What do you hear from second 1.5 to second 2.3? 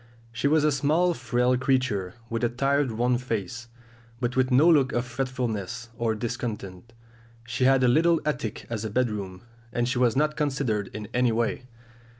creature,